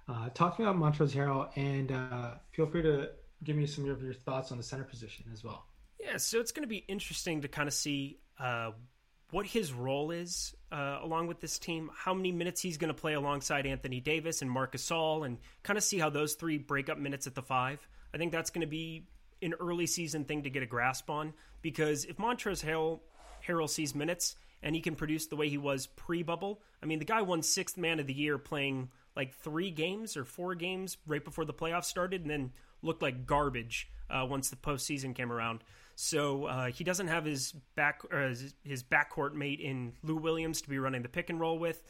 [0.08, 3.10] Uh, talk to me about Montrezl Harrell, and uh, feel free to
[3.44, 5.69] give me some of your thoughts on the center position as well.
[6.00, 8.72] Yeah, so it's going to be interesting to kind of see uh,
[9.32, 13.00] what his role is uh, along with this team, how many minutes he's going to
[13.00, 16.90] play alongside Anthony Davis and Marc Gasol, and kind of see how those three break
[16.90, 17.86] up minutes at the five.
[18.14, 19.08] I think that's going to be
[19.42, 23.00] an early season thing to get a grasp on because if Montrezl Harrell,
[23.48, 27.00] Harrell sees minutes and he can produce the way he was pre bubble, I mean,
[27.00, 30.98] the guy won sixth man of the year playing like three games or four games
[31.06, 35.32] right before the playoffs started, and then looked like garbage uh, once the postseason came
[35.32, 35.62] around.
[36.02, 40.70] So uh, he doesn't have his back his, his backcourt mate in Lou Williams to
[40.70, 41.84] be running the pick and roll with.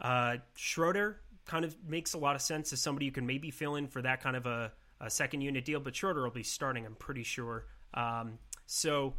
[0.00, 3.74] Uh, Schroeder kind of makes a lot of sense as somebody you can maybe fill
[3.74, 6.86] in for that kind of a, a second unit deal, but Schroeder will be starting.
[6.86, 7.66] I'm pretty sure.
[7.92, 9.12] Um, so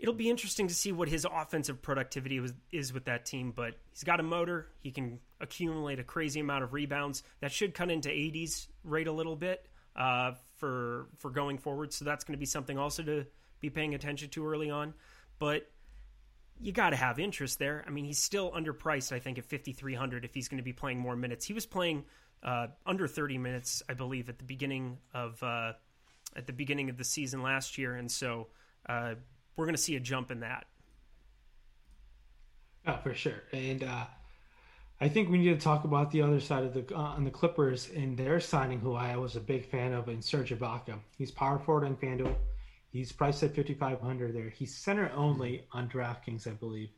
[0.00, 3.52] it'll be interesting to see what his offensive productivity was, is with that team.
[3.54, 7.22] But he's got a motor; he can accumulate a crazy amount of rebounds.
[7.38, 11.92] That should cut into AD's rate a little bit uh, for for going forward.
[11.92, 13.26] So that's going to be something also to
[13.60, 14.94] be paying attention to early on.
[15.38, 15.70] But
[16.60, 17.84] you got to have interest there.
[17.86, 20.98] I mean, he's still underpriced, I think, at 5,300 if he's going to be playing
[20.98, 21.44] more minutes.
[21.44, 22.04] He was playing
[22.42, 25.72] uh, under 30 minutes, I believe, at the beginning of uh,
[26.34, 28.48] at the beginning of the season last year, and so
[28.88, 29.14] uh,
[29.56, 30.66] we're going to see a jump in that.
[32.86, 34.04] Oh, for sure, and uh,
[35.00, 37.30] I think we need to talk about the other side of the uh, on the
[37.30, 40.98] Clippers and their signing, who I was a big fan of, in Serge Ibaka.
[41.18, 42.34] He's power forward on FanDuel.
[42.90, 44.50] He's priced at 5500 there.
[44.50, 46.90] He's center only on DraftKings, I believe.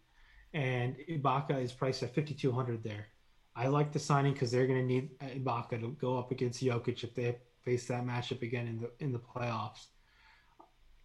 [0.54, 3.06] And Ibaka is priced at 5200 there.
[3.56, 7.02] I like the signing because they're going to need Ibaka to go up against Jokic
[7.02, 9.86] if they face that matchup again in the in the playoffs.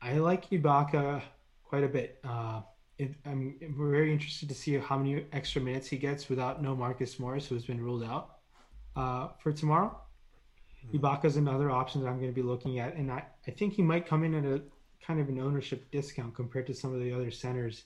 [0.01, 1.21] I like Ibaka
[1.63, 2.19] quite a bit.
[2.23, 2.61] Uh,
[2.99, 7.19] it, I'm very interested to see how many extra minutes he gets without no Marcus
[7.19, 8.35] Morris, who's been ruled out
[8.95, 9.97] uh, for tomorrow.
[10.93, 13.73] Ibaka is another option that I'm going to be looking at, and I, I think
[13.73, 14.61] he might come in at a
[15.05, 17.83] kind of an ownership discount compared to some of the other centers.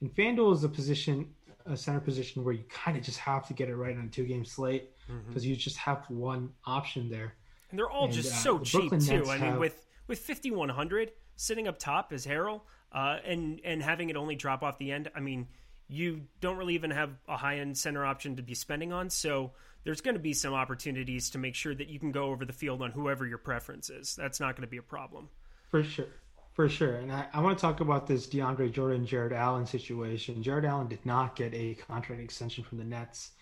[0.00, 1.28] And FanDuel is a position,
[1.66, 4.08] a center position where you kind of just have to get it right on a
[4.08, 4.90] two game slate
[5.28, 5.50] because mm-hmm.
[5.50, 7.34] you just have one option there.
[7.70, 9.16] And they're all and, just uh, so cheap Brooklyn too.
[9.18, 13.18] Nets I mean, have, with with fifty one hundred sitting up top as Harrell, uh,
[13.24, 15.10] and and having it only drop off the end.
[15.14, 15.48] I mean,
[15.88, 19.10] you don't really even have a high end center option to be spending on.
[19.10, 19.52] So
[19.84, 22.52] there's going to be some opportunities to make sure that you can go over the
[22.52, 24.16] field on whoever your preference is.
[24.16, 25.28] That's not going to be a problem.
[25.70, 26.06] For sure.
[26.54, 26.96] For sure.
[26.96, 30.40] And I, I want to talk about this DeAndre Jordan, Jarrett Allen situation.
[30.42, 33.32] Jarrett Allen did not get a contract extension from the Nets.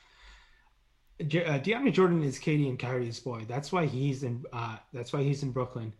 [1.21, 3.45] uh, DeAndre Jordan is KD and Kyrie's boy.
[3.47, 4.43] That's why he's in.
[4.53, 5.93] Uh, that's why he's in Brooklyn.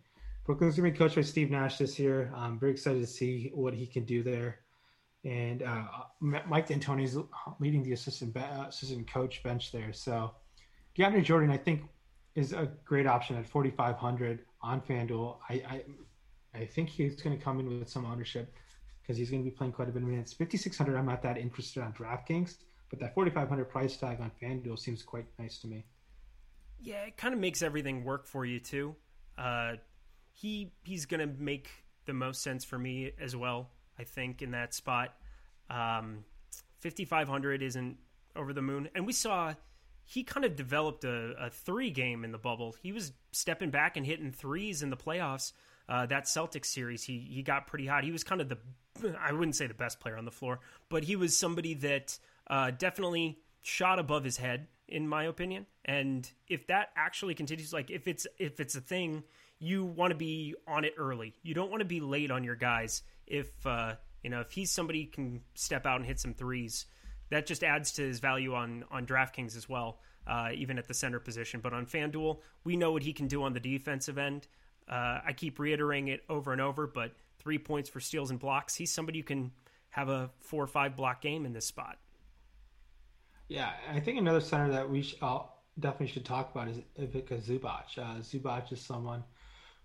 [0.43, 2.33] Brooklyn's gonna be coached by Steve Nash this year.
[2.35, 4.59] I'm very excited to see what he can do there.
[5.23, 5.83] And uh,
[6.19, 7.17] Mike D'Antoni's
[7.59, 9.93] leading the assistant uh, assistant coach bench there.
[9.93, 10.31] So
[10.97, 11.83] DeAndre Jordan, I think,
[12.35, 15.37] is a great option at 4,500 on FanDuel.
[15.47, 15.83] I, I
[16.53, 18.53] I think he's going to come in with some ownership
[19.01, 20.33] because he's going to be playing quite a bit of minutes.
[20.33, 22.57] 5,600, I'm not that interested on DraftKings,
[22.89, 25.83] but that 4,500 price tag on FanDuel seems quite nice to me.
[26.79, 28.95] Yeah, it kind of makes everything work for you too.
[29.37, 29.73] Uh,
[30.31, 31.69] he he's going to make
[32.05, 33.69] the most sense for me as well.
[33.97, 35.13] I think in that spot,
[35.69, 36.25] um,
[36.81, 37.97] 5,500 isn't
[38.35, 39.53] over the moon, and we saw
[40.03, 42.75] he kind of developed a, a three game in the bubble.
[42.81, 45.53] He was stepping back and hitting threes in the playoffs
[45.89, 48.03] uh, that Celtics series, he he got pretty hot.
[48.03, 48.57] He was kind of the
[49.19, 52.17] I wouldn't say the best player on the floor, but he was somebody that
[52.47, 55.65] uh, definitely shot above his head, in my opinion.
[55.85, 59.23] And if that actually continues, like if it's if it's a thing,
[59.59, 61.33] you want to be on it early.
[61.43, 63.03] You don't want to be late on your guys.
[63.25, 66.85] If uh, you know if he's somebody can step out and hit some threes,
[67.29, 69.99] that just adds to his value on on DraftKings as well.
[70.25, 73.43] Uh, even at the center position, but on FanDuel, we know what he can do
[73.43, 74.47] on the defensive end.
[74.87, 78.75] Uh, I keep reiterating it over and over, but three points for steals and blocks.
[78.75, 79.51] He's somebody who can
[79.89, 81.97] have a four or five block game in this spot.
[83.47, 85.39] Yeah, I think another center that we uh,
[85.79, 87.97] definitely should talk about is Ivica Zubac.
[87.97, 89.23] Uh, Zubac is someone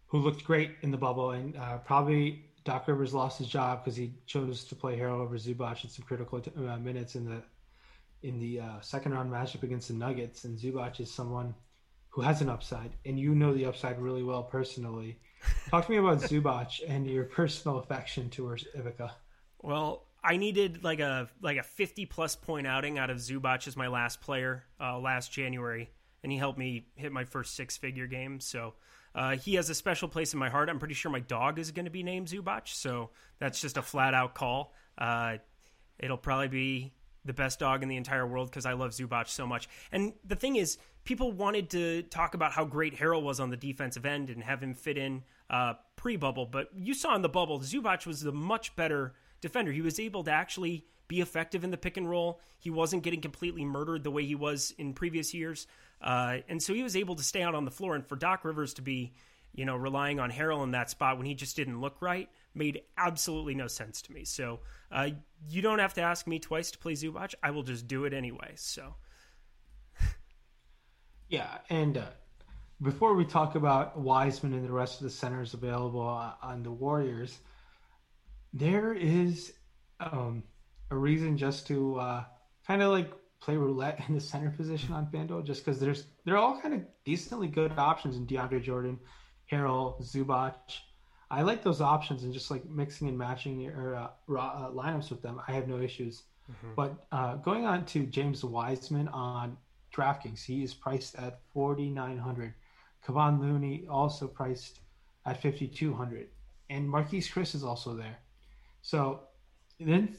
[0.06, 3.96] who looked great in the bubble, and uh, probably Doc Rivers lost his job because
[3.96, 7.42] he chose to play Harrell over Zubac in some critical t- uh, minutes in the
[8.22, 10.44] in the uh, second round matchup against the Nuggets.
[10.44, 11.54] And Zubac is someone
[12.18, 15.20] who has an upside, and you know the upside really well personally.
[15.70, 19.12] Talk to me about Zubac and your personal affection towards Ivica.
[19.62, 23.76] Well, I needed like a like a fifty plus point outing out of Zubac as
[23.76, 25.90] my last player uh, last January,
[26.24, 28.40] and he helped me hit my first six figure game.
[28.40, 28.74] So
[29.14, 30.68] uh, he has a special place in my heart.
[30.68, 33.82] I'm pretty sure my dog is going to be named Zubac, so that's just a
[33.82, 34.74] flat out call.
[35.00, 35.36] Uh,
[36.00, 36.92] it'll probably be
[37.24, 39.68] the best dog in the entire world because I love Zubac so much.
[39.92, 40.78] And the thing is,
[41.08, 44.62] people wanted to talk about how great Harrell was on the defensive end and have
[44.62, 46.44] him fit in uh, pre bubble.
[46.44, 49.72] But you saw in the bubble, Zubac was the much better defender.
[49.72, 52.40] He was able to actually be effective in the pick and roll.
[52.58, 55.66] He wasn't getting completely murdered the way he was in previous years.
[56.02, 57.94] Uh, and so he was able to stay out on the floor.
[57.94, 59.14] And for Doc Rivers to be,
[59.54, 62.82] you know, relying on Harrell in that spot when he just didn't look right made
[62.98, 64.26] absolutely no sense to me.
[64.26, 64.60] So
[64.92, 65.08] uh,
[65.48, 67.32] you don't have to ask me twice to play Zubac.
[67.42, 68.52] I will just do it anyway.
[68.56, 68.94] So
[71.28, 72.06] Yeah, and uh,
[72.80, 77.38] before we talk about Wiseman and the rest of the centers available on the Warriors,
[78.52, 79.52] there is
[80.00, 80.42] um,
[80.90, 82.24] a reason just to uh,
[82.66, 83.10] kind of like
[83.40, 86.80] play roulette in the center position on FanDuel, just because there's they're all kind of
[87.04, 88.98] decently good options in DeAndre Jordan,
[89.50, 90.54] Harrell, Zubac.
[91.30, 95.20] I like those options and just like mixing and matching your uh, uh, lineups with
[95.20, 95.42] them.
[95.46, 96.22] I have no issues.
[96.50, 96.74] Mm-hmm.
[96.74, 99.58] But uh, going on to James Wiseman on
[99.94, 102.54] DraftKings, he is priced at forty nine hundred.
[103.06, 104.80] Kevon Looney also priced
[105.26, 106.28] at fifty two hundred,
[106.70, 108.18] and Marquese Chriss is also there.
[108.82, 109.20] So
[109.80, 110.16] then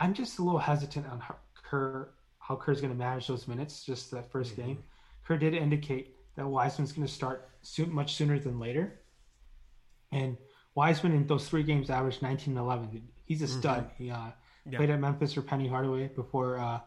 [0.00, 3.84] I'm just a little hesitant on how Kerr how Kerr's going to manage those minutes.
[3.84, 4.62] Just that 1st mm-hmm.
[4.62, 4.84] game,
[5.24, 9.00] Kerr did indicate that Wiseman's going to start soon, much sooner than later,
[10.10, 10.36] and
[10.74, 13.08] Wiseman in those three games averaged 19 and 11.
[13.24, 13.84] He's a stud.
[13.84, 14.04] Mm-hmm.
[14.04, 14.26] He uh,
[14.68, 14.78] yeah.
[14.78, 16.80] played at Memphis for Penny Hardaway before uh,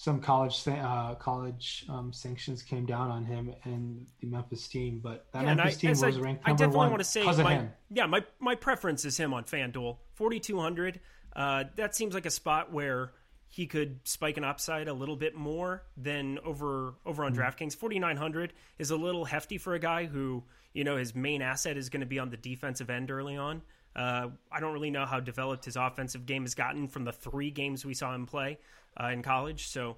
[0.00, 4.98] some college uh, college um, sanctions came down on him and the Memphis team.
[4.98, 7.04] But that yeah, Memphis I, team was I, ranked number I definitely one want to
[7.04, 9.98] say my, Yeah, my my preference is him on FanDuel.
[10.14, 11.00] 4200.
[11.36, 13.12] Uh, that seems like a spot where
[13.48, 17.42] he could spike an upside a little bit more than over over on mm-hmm.
[17.42, 17.76] DraftKings.
[17.76, 20.42] 4900 is a little hefty for a guy who,
[20.72, 23.60] you know, his main asset is going to be on the defensive end early on.
[23.94, 27.50] Uh, I don't really know how developed his offensive game has gotten from the three
[27.50, 28.58] games we saw him play
[29.00, 29.68] uh, in college.
[29.68, 29.96] So,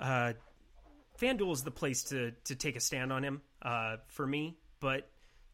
[0.00, 0.32] uh,
[1.20, 4.56] FanDuel is the place to to take a stand on him uh, for me.
[4.80, 5.08] But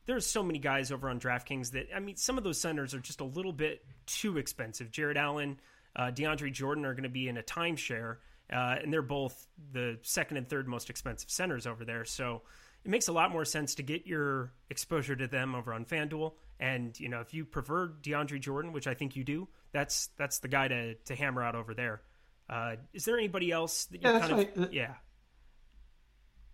[0.06, 3.00] there's so many guys over on DraftKings that I mean, some of those centers are
[3.00, 4.90] just a little bit too expensive.
[4.90, 5.60] Jarrett Allen,
[5.94, 8.16] uh, DeAndre Jordan are going to be in a timeshare,
[8.52, 12.04] uh, and they're both the second and third most expensive centers over there.
[12.04, 12.42] So
[12.84, 16.32] it makes a lot more sense to get your exposure to them over on FanDuel.
[16.60, 20.40] And you know, if you prefer DeAndre Jordan, which I think you do, that's that's
[20.40, 22.02] the guy to to hammer out over there.
[22.48, 24.94] Uh, is there anybody else that you yeah, kind of yeah?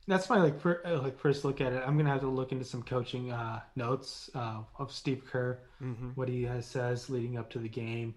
[0.06, 1.82] That's my like for, uh, like first look at it.
[1.84, 6.10] I'm gonna have to look into some coaching uh, notes uh, of Steve Kerr, mm-hmm.
[6.10, 8.14] what he has says leading up to the game.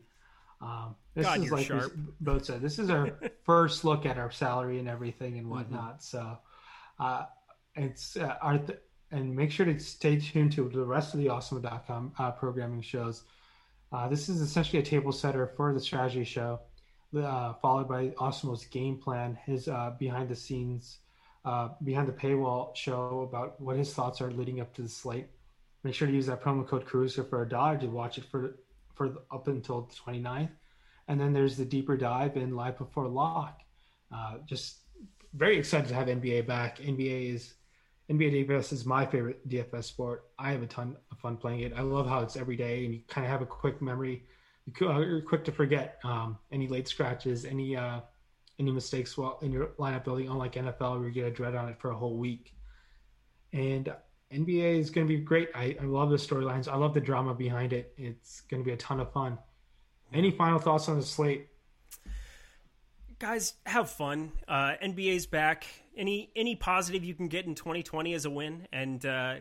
[0.62, 1.94] Um, this God, is like sharp.
[2.22, 2.62] both said.
[2.62, 5.56] This is our first look at our salary and everything and mm-hmm.
[5.56, 6.02] whatnot.
[6.02, 6.18] Mm-hmm.
[6.18, 6.38] So
[7.00, 7.26] uh,
[7.74, 8.80] it's uh, our th-
[9.12, 13.24] and make sure to stay tuned to the rest of the awesemo.com uh, programming shows.
[13.92, 16.60] Uh, this is essentially a table setter for the strategy show,
[17.18, 21.00] uh, followed by Awesemo's game plan, his uh, behind the scenes,
[21.44, 25.28] uh, behind the paywall show about what his thoughts are leading up to the slate.
[25.84, 28.58] Make sure to use that promo code Caruso for a dollar to watch it for
[28.94, 30.52] for up until the 29th.
[31.08, 33.62] And then there's the deeper dive in live before lock.
[34.14, 34.80] Uh, just
[35.34, 36.80] very excited to have NBA back.
[36.80, 37.54] NBA is
[38.10, 40.26] NBA DFS is my favorite DFS sport.
[40.40, 41.74] I have a ton of fun playing it.
[41.76, 44.24] I love how it's every day and you kind of have a quick memory.
[44.80, 48.02] You're quick to forget um, any late scratches, any uh,
[48.60, 50.28] any mistakes while in your lineup building.
[50.28, 52.56] Unlike NFL, where you get a dread on it for a whole week.
[53.54, 53.92] And
[54.34, 55.50] NBA is going to be great.
[55.56, 56.68] I, I love the storylines.
[56.68, 57.94] I love the drama behind it.
[57.98, 59.38] It's going to be a ton of fun.
[60.14, 61.48] Any final thoughts on the slate?
[63.20, 64.32] Guys, have fun.
[64.48, 65.66] Uh, NBA's back
[66.00, 69.36] any any positive you can get in 2020 as a win, and uh,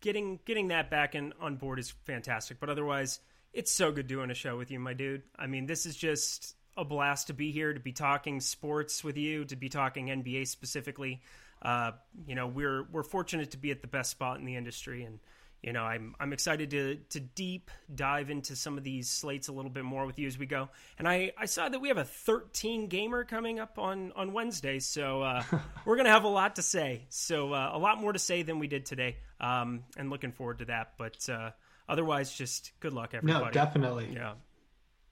[0.00, 2.60] getting getting that back in, on board is fantastic.
[2.60, 3.18] But otherwise,
[3.52, 5.22] it's so good doing a show with you, my dude.
[5.36, 9.16] I mean, this is just a blast to be here, to be talking sports with
[9.16, 11.22] you, to be talking NBA specifically.
[11.62, 11.92] Uh,
[12.26, 15.18] you know, we're we're fortunate to be at the best spot in the industry, and
[15.62, 19.52] you know, I'm I'm excited to to deep dive into some of these slates a
[19.52, 20.68] little bit more with you as we go.
[20.98, 24.78] And I, I saw that we have a 13 gamer coming up on on Wednesday,
[24.78, 25.42] so uh,
[25.84, 27.06] we're gonna have a lot to say.
[27.08, 30.60] So uh, a lot more to say than we did today, um, and looking forward
[30.60, 30.92] to that.
[30.98, 31.50] But uh,
[31.88, 33.46] otherwise, just good luck, everybody.
[33.46, 34.10] No, definitely.
[34.12, 34.34] Yeah.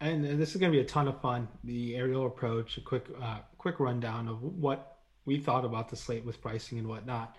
[0.00, 1.48] And this is going to be a ton of fun.
[1.62, 6.24] The aerial approach, a quick uh, quick rundown of what we thought about the slate
[6.24, 7.36] with pricing and whatnot.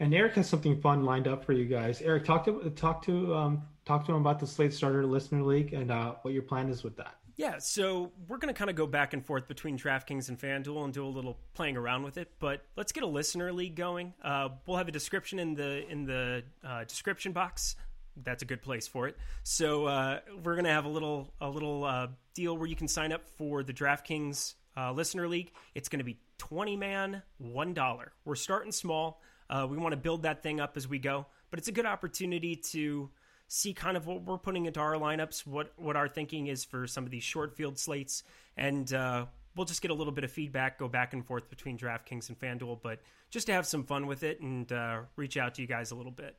[0.00, 2.00] And Eric has something fun lined up for you guys.
[2.00, 5.74] Eric, talk to talk to um, talk to him about the Slate Starter Listener League
[5.74, 7.16] and uh, what your plan is with that.
[7.36, 10.84] Yeah, so we're going to kind of go back and forth between DraftKings and FanDuel
[10.84, 12.30] and do a little playing around with it.
[12.38, 14.12] But let's get a listener league going.
[14.22, 17.76] Uh, we'll have a description in the in the uh, description box.
[18.22, 19.16] That's a good place for it.
[19.42, 22.88] So uh, we're going to have a little a little uh, deal where you can
[22.88, 25.52] sign up for the DraftKings uh, listener league.
[25.74, 28.12] It's going to be twenty man, one dollar.
[28.24, 29.20] We're starting small.
[29.50, 31.84] Uh, we want to build that thing up as we go, but it's a good
[31.84, 33.10] opportunity to
[33.48, 36.86] see kind of what we're putting into our lineups, what what our thinking is for
[36.86, 38.22] some of these short field slates,
[38.56, 39.26] and uh,
[39.56, 42.38] we'll just get a little bit of feedback, go back and forth between DraftKings and
[42.38, 45.68] FanDuel, but just to have some fun with it and uh, reach out to you
[45.68, 46.36] guys a little bit.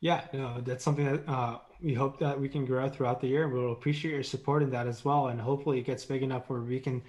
[0.00, 3.48] Yeah, no, that's something that uh, we hope that we can grow throughout the year.
[3.48, 6.60] We'll appreciate your support in that as well, and hopefully it gets big enough where
[6.60, 7.02] we can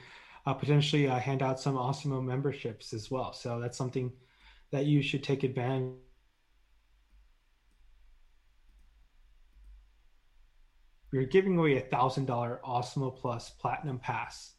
[0.46, 3.34] uh, potentially uh, hand out some Awesemo memberships as well.
[3.34, 4.12] So that's something
[4.72, 5.96] that you should take advantage.
[11.12, 14.54] We're giving away a thousand dollar Awesemo Plus Platinum Pass,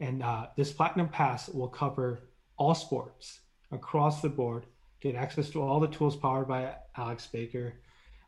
[0.00, 3.40] and uh, this Platinum Pass will cover all sports
[3.70, 4.64] across the board.
[5.02, 7.74] Get access to all the tools powered by Alex Baker.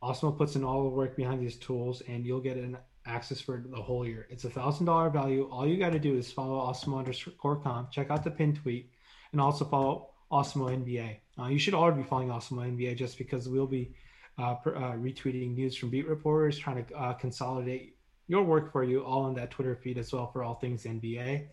[0.02, 2.76] Awesemo puts in all the work behind these tools, and you'll get an
[3.08, 4.26] access for the whole year.
[4.30, 5.48] It's a thousand dollar value.
[5.50, 8.90] All you got to do is follow Awesemo underscore com, check out the pin tweet,
[9.32, 11.16] and also follow Awesemo NBA.
[11.38, 13.94] Uh, you should already be following Awesemo NBA just because we'll be
[14.38, 17.96] uh, per, uh, retweeting news from beat reporters, trying to uh, consolidate
[18.28, 21.48] your work for you all on that Twitter feed as well for all things NBA.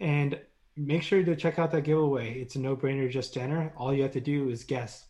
[0.00, 0.38] And
[0.76, 2.40] make sure to check out that giveaway.
[2.40, 3.72] It's a no brainer just enter.
[3.76, 5.06] All you have to do is guess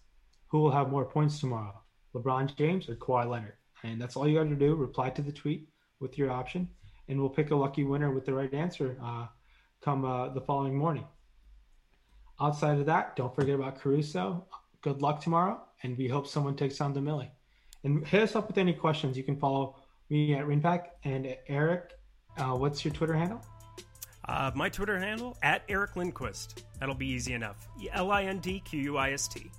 [0.49, 1.81] who will have more points tomorrow
[2.15, 3.55] LeBron James or Kawhi Leonard.
[3.85, 4.75] And that's all you got to do.
[4.75, 5.69] Reply to the tweet
[6.01, 6.69] with your option,
[7.09, 9.27] and we'll pick a lucky winner with the right answer uh,
[9.83, 11.05] come uh, the following morning.
[12.41, 14.47] Outside of that, don't forget about Caruso.
[14.81, 17.31] Good luck tomorrow, and we hope someone takes on the Millie.
[17.85, 19.17] And hit us up with any questions.
[19.17, 19.77] You can follow
[20.09, 21.93] me at Rinpack and Eric.
[22.37, 23.45] Uh, what's your Twitter handle?
[24.25, 26.65] Uh, my Twitter handle at Eric Lindquist.
[26.79, 27.67] That'll be easy enough.
[27.93, 29.51] L I N D Q U I S T.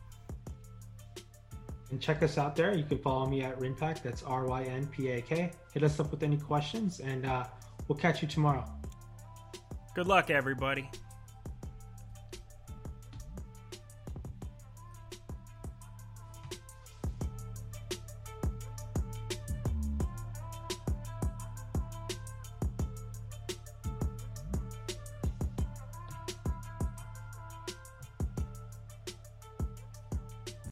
[1.93, 2.75] And check us out there.
[2.75, 4.01] You can follow me at Rinpak.
[4.01, 5.51] That's R Y N P A K.
[5.75, 7.43] Hit us up with any questions, and uh,
[7.87, 8.65] we'll catch you tomorrow.
[9.93, 10.89] Good luck, everybody.